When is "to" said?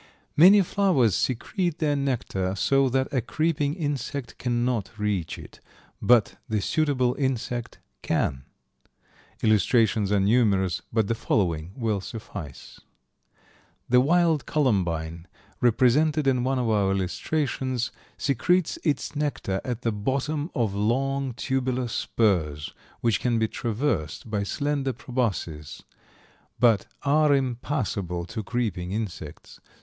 28.25-28.41